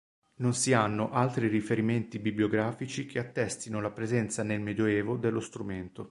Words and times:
Non 0.37 0.55
si 0.55 0.73
hanno 0.73 1.11
altri 1.11 1.47
riferimenti 1.47 2.17
bibliografici 2.17 3.05
che 3.05 3.19
attestino 3.19 3.79
la 3.81 3.91
presenza 3.91 4.41
nel 4.41 4.59
medioevo 4.59 5.15
dello 5.15 5.39
strumento. 5.39 5.99